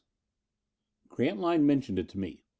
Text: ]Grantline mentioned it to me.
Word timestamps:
]Grantline 1.09 1.63
mentioned 1.67 1.99
it 1.99 2.09
to 2.09 2.17
me. 2.17 2.43